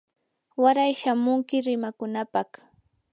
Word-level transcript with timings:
waray 0.61 0.91
shamunki 0.99 1.57
rimakunapaq. 1.65 2.49